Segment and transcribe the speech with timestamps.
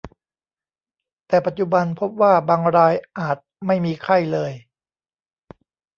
[1.27, 4.51] แต่ปัจจุบันพบว่าบางรายอาจไม่มีไข้เลย